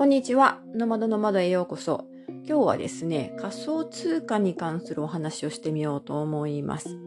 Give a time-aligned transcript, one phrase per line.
[0.00, 0.60] こんにちは。
[0.74, 2.06] ノマドの窓へようこそ。
[2.26, 6.98] 今日はですね、仮想通貨に関するお話をしてみようと思います。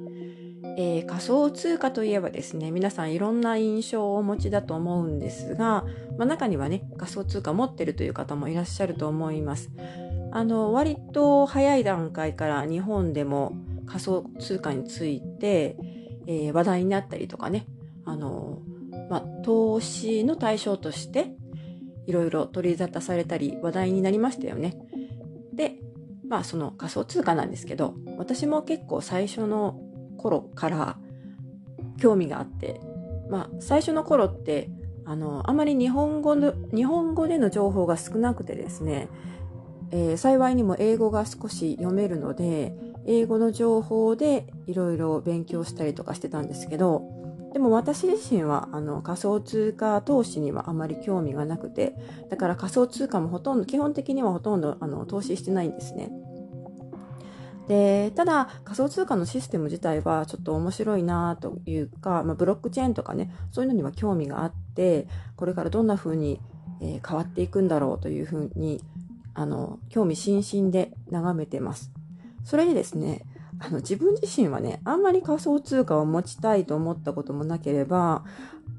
[0.78, 5.86] えー、仮想通貨といえばですね、皆さんいろんな印象をお持ちだと思うんですが、
[6.20, 9.72] まあ、中にはね、仮想通貨持ってるという方もいらっしゃると思います。
[10.32, 13.54] あの、割と早い段階から日本でも
[13.88, 15.78] 仮想通貨について、
[16.28, 17.66] えー、話題になったりとかね、
[18.06, 18.60] あの、
[19.10, 21.34] まあ、投資の対象として
[22.06, 24.78] いろいろ取り沙汰されたり話題になりましたよね。
[25.54, 25.78] で、
[26.28, 29.80] まあその仮想通貨なんですけど、私も結構最初の
[30.18, 30.98] 頃から
[32.00, 32.80] 興味があって、
[33.30, 34.70] まあ最初の頃って、
[35.06, 39.10] あの、あまり日本語の、日本語での情報が少なくてですね、
[39.92, 42.74] えー、幸いにも英語が少し読めるので、
[43.06, 47.04] 英語の情報でいろいろ勉強したりとかしてたんですけど、
[47.54, 51.94] でも私自身はあの仮想通貨投資にはあまり興味がなくて、
[52.30, 56.12] だから仮想通貨もほとんど、基本的にはほとんどあの投資してないんですね。
[57.68, 66.42] で、ただ仮想通貨のシステム自体はちょっと面白いなというか、まあ、ブロックチェーンとかね、そういうのには興味があって、これからどんな風に、
[66.82, 68.82] え、変わっていくんだろうというふうに、
[69.36, 71.92] あの、興味津々で眺めてます。
[72.44, 73.24] それでですね、
[73.66, 78.26] あの自分自身はね、あんまり仮想通貨を持ちたいと思ったこともなければ、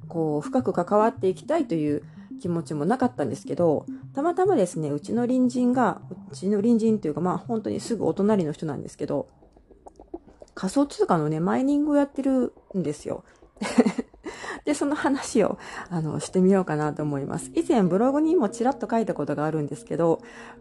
[0.09, 2.03] こう、深く関わっていきたいという
[2.43, 9.29] 気持ちもなかったんですけど、たまたまですね、うちの隣人が、うちの隣人というか、まあ本当にすぐお隣の人なんですけど、
[10.55, 13.25] 仮想通貨のね、マイニングをやってるんですよ。
[14.65, 15.59] で、その話を、
[15.91, 17.51] あの、してみようかなと思います。
[17.55, 20.21] 以前ブログにもちらっと書いたことがあるんですけど、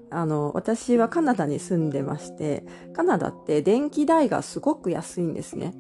[0.10, 5.74] あの、私はカナダに住んでまして、カナダって電気代がすごく安いんですね。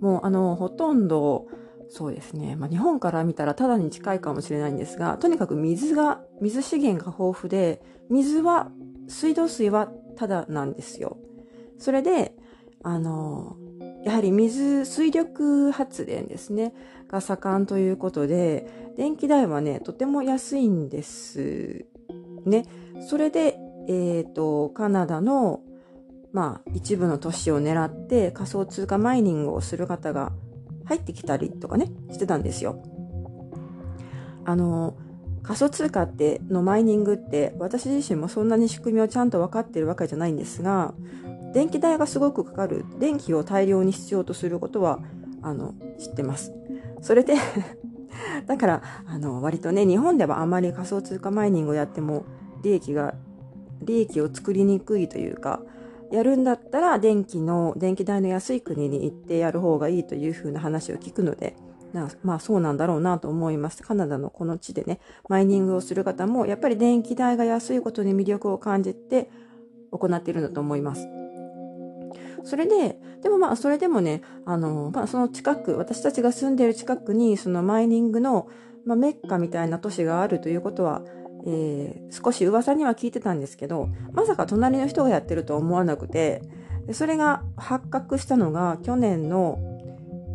[0.00, 1.46] もう、あの、ほとんど、
[1.88, 2.56] そうですね。
[2.56, 8.70] まあ、日本から見たらただに近いかもしれないんですが、とにかく水が、水資源が豊富で、水は、
[9.08, 11.18] 水道水はただなんですよ。
[11.78, 12.34] それで、
[12.82, 13.56] あの、
[14.04, 16.74] やはり水、水力発電ですね、
[17.08, 18.66] が盛んということで、
[18.96, 21.86] 電気代はね、とても安いんです
[22.44, 22.66] ね。
[23.08, 23.56] それで、
[23.88, 25.60] えっ、ー、と、カナダの、
[26.32, 30.32] まあ、一部の都市を狙って仮想通貨マイニングをする方が
[30.84, 32.82] 入ってきたりとかね、してたんですよ。
[34.44, 34.96] あの、
[35.42, 40.94] 仮想通貨ってのマイニングって私自身もそんなに仕組みをちゃんと分かってるわけじゃないんですが、
[41.54, 44.98] 電気代がすごくかかる、電気を大量に必要とすることは、
[45.40, 46.52] あの、知ってます。
[47.00, 47.34] それで
[48.46, 52.24] だから、あの、割とね、日本ではあまり仮想通貨マイニングをやっても、
[52.62, 53.14] 利益が、
[53.82, 55.60] 利益を作りにくいというか、
[56.10, 61.56] やるんだったら電気の、電気代の安い国に行ってやる方がいいというふうな話を聞くので
[61.94, 63.82] な、まあそうなんだろうなと思います。
[63.82, 69.30] カナダのこの地でね、マイニングをする方も、やっぱり電気代が安いことに魅力を感じて
[69.90, 71.23] 行っているんだと思います。
[72.44, 78.48] それで、でもまあ、それでもね、あの、まあ、その近く、私たちが住んでいる近くに、そのマイニングの、
[78.84, 81.02] まあ、メッカみたいな都市があるということは、
[81.46, 86.42] えー、少し噂には聞いてたんですけど、まさか隣の人がやってるとは思わなくて、
[86.92, 89.58] それが発覚したのが去年の、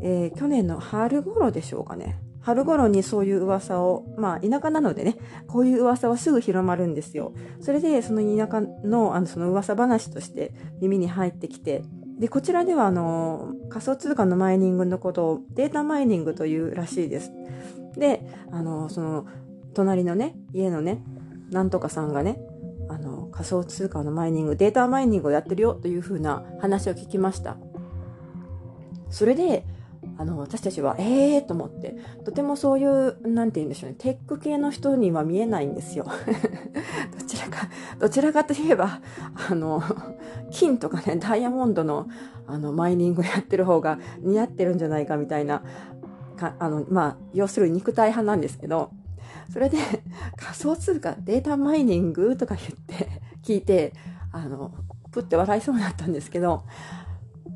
[0.01, 2.19] えー、去年の春頃でしょうかね。
[2.41, 5.17] 春頃にそういう噂を、まあ田舎なのでね、
[5.47, 7.33] こういう噂はすぐ広まるんですよ。
[7.59, 11.83] それでその田舎のあのその噂話として耳に入ってきて、
[12.19, 17.31] で、こちらではあの、仮想通貨のマイニングのことをデータマイニングというらしいです。
[17.95, 18.21] で、
[18.51, 19.25] あの、その、
[19.73, 21.01] 隣のね、家のね、
[21.49, 22.39] なんとかさんがね、
[22.89, 27.55] あの、仮想通貨のマイニング、データマイニングをやってるよというふうな話を聞きました。
[29.09, 29.65] それで、
[30.17, 36.05] あの、私たちは、ええー、と思って、とてもそういう、なんて言うんでしょうね、テック系の人には見えないんですよ。
[37.17, 37.69] どちらか、
[37.99, 39.01] どちらかといえば、
[39.49, 39.81] あの、
[40.51, 42.07] 金とかね、 ダイヤモンドの、
[42.47, 45.63] あの、マイニングやってる方が似合ってるんじゃないかみたいな、
[46.37, 48.91] かあの、まあ、要するに肉体派なんですけど、
[49.51, 49.77] それで、
[50.37, 53.93] 仮想通貨、データマイニングとか言って、聞いて、
[54.31, 54.71] あの、
[55.11, 56.63] プって笑いそうになったんですけど、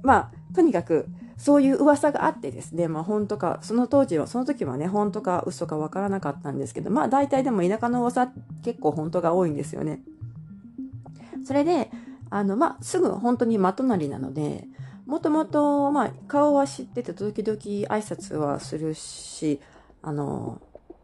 [0.01, 1.07] まあ、とにかく、
[1.43, 8.31] そういう噂があってですね、まあ本当か、その当時は、その時はね、本当か嘘かわからなかったんですけど、まあ大体でも田舎の噂
[8.63, 10.01] 結構本当が多いんですよね。
[11.43, 11.91] それで、
[12.33, 14.65] あの、まあすぐ本当に真隣なので、
[15.05, 19.61] もともと、まあ顔は知ってて時々挨拶はするし、
[20.01, 20.59] あの、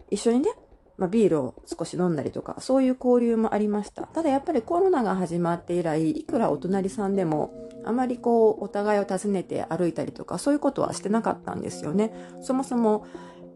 [0.09, 0.49] 一緒にね、
[0.97, 4.03] まあ、ビールを少し飲んだりとか、そういう交流もありました。
[4.07, 12.11] ただやっぱりコロナが始まって以来、いくらお隣さんでも、あまりこう、お互いを訪ねて歩いたりとか、そういうことはしてなかったんですよね。
[12.41, 13.05] そもそも、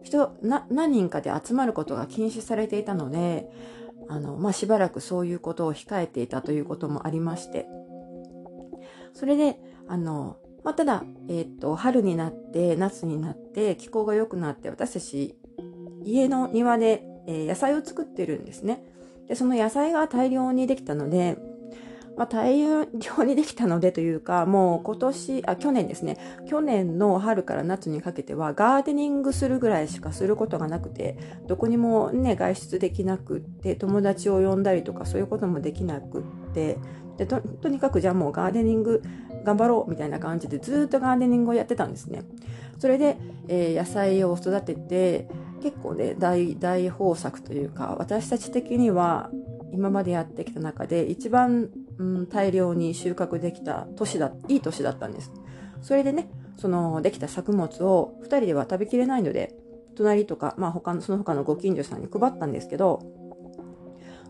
[0.04, 3.50] 人、何人かで集まることが禁止されていたので、
[4.10, 7.68] あの、まあ、しばらくそういうことを控えていたということもありまして、
[9.14, 9.58] それで、
[9.88, 15.38] あの、まあ、ただ、えっ、ー、と、春になって、夏になって、気候が良くなって、私たち、
[16.04, 18.84] 家の庭で、えー、野菜を作ってるんですね。
[19.28, 21.38] で、その野菜が大量にできたので、
[22.16, 26.18] まあ、大量にできたのでというか、もう今年、あ、去年ですね。
[26.48, 31.18] 去年の春から夏にかけてはガーデニングするぐらいしかすることがなくて、
[31.48, 36.24] どこにもね、外出できなくって、友達を呼んだりとかそういうこともできなくっ
[36.54, 36.78] て、
[37.18, 39.04] でととにかくじゃあもうガーデニング
[39.44, 42.24] 頑張ろうみたいな感じでずっとガーデニングをやってたんですね。
[42.80, 43.18] それで、
[43.48, 45.28] えー、野菜を育てて、
[45.62, 49.30] 結構ね、大、大豊作というか、私たち的には
[49.72, 55.32] 今までやってきた中で一番うん、大量に収穫できた年だ、いい年だったんです。
[55.82, 59.56] それでね、そのできた作物を2人では食べきれないので、
[59.96, 63.00] 隣とか、まあ他の、その他のご近所さんに配ったんですけど、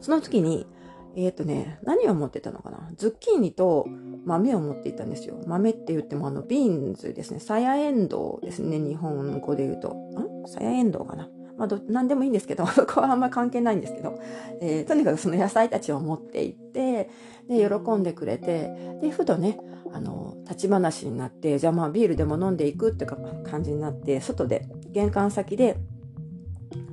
[0.01, 0.67] その時に、
[1.15, 2.89] えっ、ー、とね、何を持ってたのかな？
[2.97, 3.87] ズッキーニと
[4.25, 5.39] 豆を持っていたんですよ。
[5.45, 7.39] 豆って言ってもあの、ビーンズですね。
[7.39, 8.79] サヤエンドウですね。
[8.79, 9.93] 日本語で言うと。
[9.93, 10.47] ん？
[10.47, 11.29] サヤエンドウかな？
[11.63, 14.19] まあど、何でもいいんですけど、 そこはあんま関係ないんですけど、
[14.59, 17.09] えー、とにかくその野菜たちを持って行って、
[17.47, 19.59] で、喜んでくれて、で、ふとね、
[19.93, 25.77] あの、立ち話になって、じゃあまあビールでも飲んでいくってか感じになって、外で、玄関先で、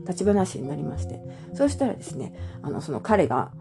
[0.07, 1.21] 立ち話になりまして、
[1.55, 3.53] そしたらですね、あの、その彼が、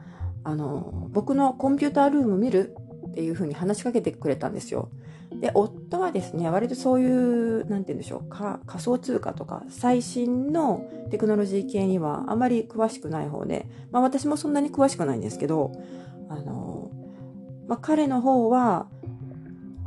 [0.44, 2.76] あの、僕のコンピュータールーム見る
[3.10, 4.90] っていうふうに話しかけてくれたんですよ。
[5.31, 15.72] で、夫はですね、割とそういう、なんて言うんでしょうか、仮想通貨とか最新のテクノロジー系にはあまり詳しくない方で、まあ私もそんなに詳しくないんですけど、
[16.30, 16.92] あの、
[17.68, 18.88] まあ彼の方は、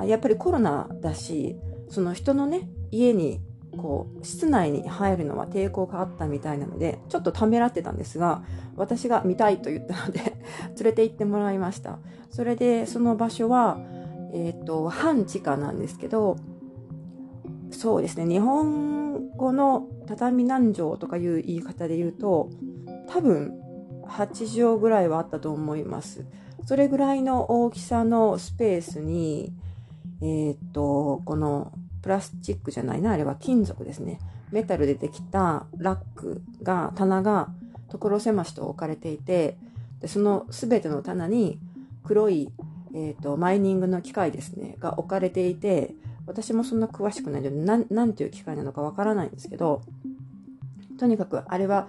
[0.05, 1.57] やっぱりコロナだし、
[1.89, 3.41] その人のね、家に
[3.77, 8.43] こう室内に入るのは抵抗があったみたいなのでちょっとためらってたんですが
[8.77, 10.21] 私が見たいと言ったので
[10.77, 11.99] 連れて行ってもらいました。
[12.31, 13.79] それでその場所は
[14.33, 16.37] えっ、ー、と半地下なんですけど
[17.71, 22.51] そうですね日本語の畳何畳とかいう言い方で言うと
[23.09, 23.59] 多分
[24.07, 26.25] 8畳ぐらいはあったと思います
[26.67, 29.53] それぐらいの大きさのスペースに
[30.23, 34.19] えっ、とこのプラスチックじゃないな、あれは金属ですね。
[34.51, 37.49] メタルでできたラックが、棚が
[37.89, 39.57] 所狭しと置かれていて、
[40.01, 41.59] でその全ての棚に
[42.05, 42.51] 黒い、
[42.95, 45.95] えーと、マイニングの機械ですね、が置かれていて、
[46.27, 49.83] 私もそんな詳しくないので、なん、ていう機械なのかわからないんですけど、
[50.99, 51.89] とにかくあれは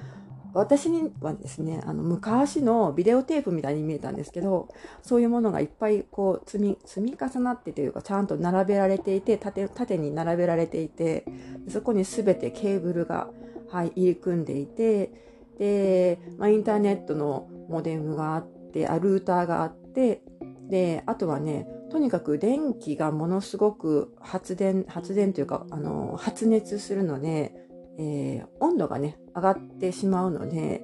[0.54, 4.70] 私にはですね、あの、昔のビデオテープみたいに見えたんですけど、
[5.02, 11.26] そういうものがいっぱいこう積み、積み重なってというか、ちゃんと並べられていて、縦、縦に並べられていて、
[11.70, 13.30] そこに全てケーブルが、
[13.70, 15.12] はい、入り組んでいて、
[15.58, 20.22] で、まあ、インターネットのモデムがあって、あ、ルーターがあって、
[20.70, 27.54] で、あとはね、とにかく電気がものすごく発電、発電というか、あの、発熱するので、
[28.00, 30.84] えー、温度がね、上がってしまうので、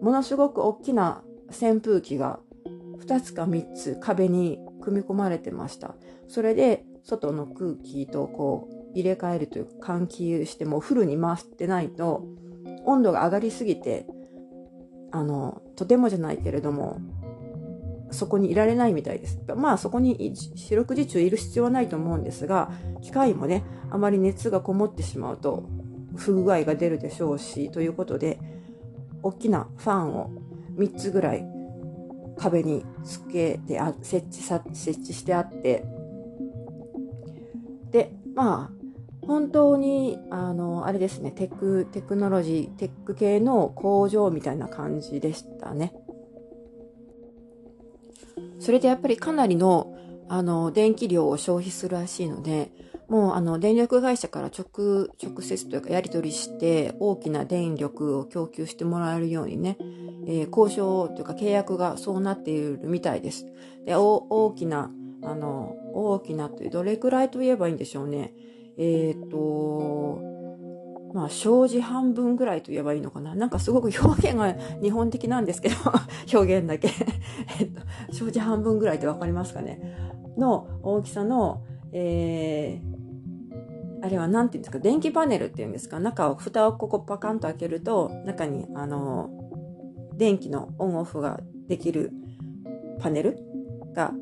[0.00, 2.38] ものすごく大きな扇風機が
[2.98, 5.96] 2つか3つ壁に組み込まれてました。
[6.28, 12.24] それで、外の空気とこう入れ替えるというか換気してもフルに回してないと
[12.84, 14.06] 温度が上がりすぎて
[15.12, 17.00] あのとてもじゃないけれども
[18.10, 19.40] そこにいられないみたいです。
[19.56, 22.70] まあそこに四六時中いる必要はないと思うんですが
[23.02, 25.68] 機械もねあまり熱がこもってしまうと
[26.16, 28.38] 不具合が出るでしょうし、ということで、
[29.22, 30.30] 大きなファンを
[30.76, 31.44] 3つぐらい
[32.36, 35.84] 壁につけてあ、設置さ、設置してあって、
[37.90, 45.92] で、まあ、本当に、あの、あれですね、テク、テクノロジー、テック系の工場みたいな感じでしたね。
[48.66, 49.96] それでやっぱりかなりの、
[50.28, 52.72] あの、電気量を消費するらしいので、
[53.08, 59.76] もうあの電力会社から直直接というかやり取りして大きな電力を供給してもらえるようにね、
[60.26, 63.46] えー、交渉というか契約がそうなっているみたいです。
[63.84, 64.90] で大きな
[65.22, 68.34] あの大きなというどれくらいと言えばいいんでしょうね。
[68.76, 70.35] えっ、と
[71.16, 73.34] まあ、障子半分ぐらいと言えばいいのかな。
[73.34, 75.76] なんかすごく表現が日本的なんですけど、
[76.30, 76.90] 表現だけ。
[77.58, 77.80] えっと、
[78.12, 79.96] 障子半分ぐらいってわかりますかね
[80.36, 89.30] の大きさの、えー、あれは何て言うんですか、電気パネルっていうんですか、中を、蓋をここパカンと開けると、中に、あの、
[90.18, 92.12] 電気のオンオフができる
[93.00, 93.38] パネル
[93.94, 94.12] が、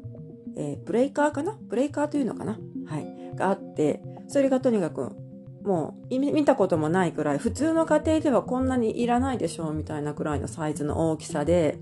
[0.57, 1.59] えー、ブレイカーかな？
[1.69, 2.57] ブレイカーというのかな？
[2.87, 3.35] はい。
[3.35, 5.24] があって、それがとにかく
[5.65, 11.79] もう見たこともないくらい、普通の家庭ではこんなにいらないでしょうみたいなくらいのサイズの大きさで、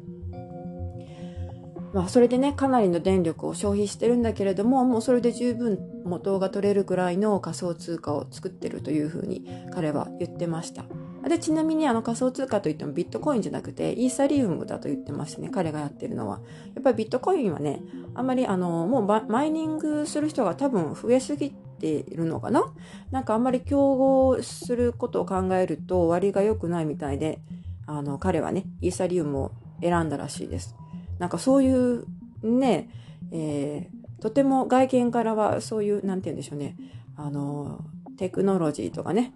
[1.92, 10.84] まあそれでね、かなりの電力を消費してるんだけれども、もうそれで十分元が取れるくらいの仮想通貨を作ってるというふうに彼は言ってました。
[11.28, 15.50] で、ちなみにあの仮想通貨といってもビットコインじゃなくてイーサリウムだと言ってますね。
[15.50, 16.40] 彼がやってるのは。
[16.74, 17.82] やっぱりビットコインはね、
[18.14, 22.72] あんまりあの、もうマイニングする人が多分増えすぎているのかな？
[23.10, 27.40] なんかあんまり競合することを考えると割が良くないみたいで、
[27.86, 30.76] あの、彼はね、イーサリウムを選んだらしいです。
[31.18, 32.06] なんかそういう
[32.42, 32.88] ね、
[33.32, 36.76] えー、とても外見からはそういう、なんて言うんでしょうね、
[37.16, 37.84] あの、
[38.16, 39.34] テクノロジーとかね、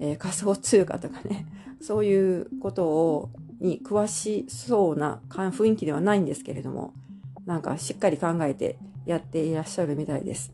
[0.00, 1.46] えー、仮想通貨とかね、
[1.80, 6.94] そういうことを、に詳しそうな雰囲気ではないんですけれども、
[7.44, 10.52] なんかしっかり考えてやっていらっしゃるみたいです。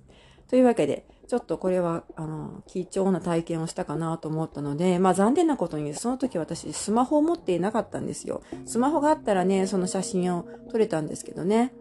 [0.49, 8.41] というわけで、ちょっとこれは、あの、貴重な体験をしたかなと思ったので、まあ残念なことに、その時私スマホを持っていなかったんですよ。
[8.67, 11.75] スマホがあったらね、その写真を撮れたんですけどね。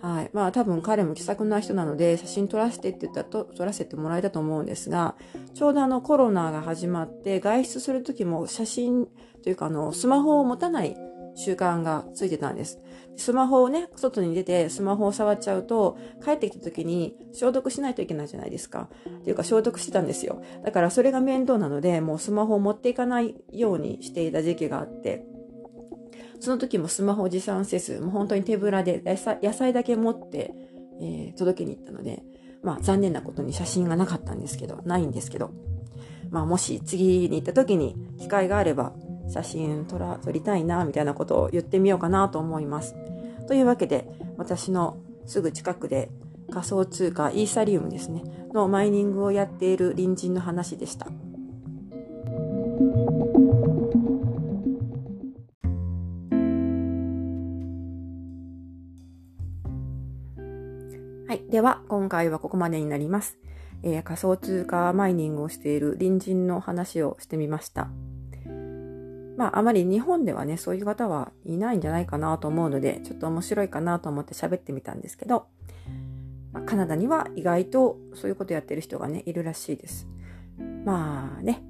[0.00, 0.30] はい。
[0.32, 5.16] まあ多分彼も気さくな人なので、写真撮らせてって言ったらと撮らせてもらえたと思うんですが、
[5.52, 9.08] ちょうどあのコロナが始まって外出する時も写真
[9.42, 10.96] というかあのスマホを持たない
[11.34, 12.80] 習慣がついてたんです。
[13.16, 18.88] スマホをね、外に出てスマホを触っちゃうと、帰ってきた時に消毒しないといけないじゃないですか。
[19.20, 20.42] っていうか消毒してたんですよ。
[20.64, 25.24] だからそれが面倒なので、もうスマホを持っていかないようにしていた時期があって、
[26.40, 30.52] その時もスマホを持参せず、もう本当に手ぶらで野菜だけ持って、
[31.00, 32.22] えー、届けに行ったので、
[32.62, 35.52] まあ残念なことに写真がなかったんですけど、ないんですけど、
[36.30, 38.94] まあもし次に行った時に機会があれば
[39.32, 42.94] 写真撮ら撮りたいな、みたいなことを言ってみようかなと思います。
[43.48, 46.10] というわけで、私のすぐ近くで
[46.50, 48.22] 仮想通貨イーサリウムですね、
[48.52, 51.06] のマイニングをやっている隣人の話でした。
[61.26, 61.50] はい。
[61.50, 63.38] では、今回はここまでになります。
[63.82, 67.88] えー、仮想通貨マイニングをしている隣人の話をしてみました。
[69.36, 75.46] まあ、あまり日本ではね、そういう方はいないんじゃないかなと思うので、ちょっと面白いかなと思って喋ってみたんですけど、
[76.52, 80.06] まあ、カナダには意外とそういうことやってる人がね、いるらしいです。
[80.84, 81.62] まあね、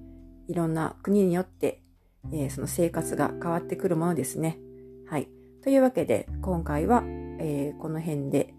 [0.49, 1.81] いろんな国によって、
[2.33, 4.59] えー、その生活が変わってくるものですね。
[5.09, 5.29] はい。
[5.63, 7.05] というわけで、今回は、
[7.39, 8.55] えー、この辺で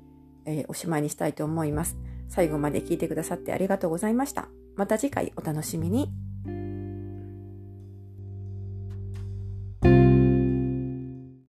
[0.46, 1.98] えー、おしまいにしたいと思います。
[2.30, 4.48] 最後まで聞いてくださってありがとうございました。
[4.76, 6.23] また次回お楽しみに。